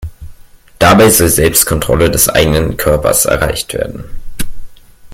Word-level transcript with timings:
Dabei 0.79 1.11
soll 1.11 1.27
Selbstkontrolle 1.29 2.09
des 2.09 2.27
eigenen 2.27 2.75
Körpers 2.75 3.25
erreicht 3.25 3.75
werden. 3.75 4.03